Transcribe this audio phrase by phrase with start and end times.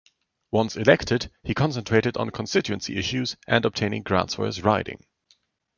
[0.49, 5.05] Once elected, he concentrated on constituency issues and obtaining grants for his riding.